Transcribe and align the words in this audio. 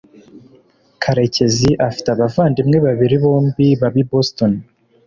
karekezi 1.01 1.69
afite 1.87 2.07
abavandimwe 2.11 2.77
babiri 2.85 3.15
bombi 3.23 3.67
baba 3.79 3.97
i 4.03 4.05
boston 4.11 4.51